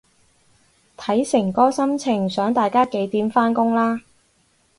[0.97, 4.01] 睇誠哥心情想大家幾點返工啦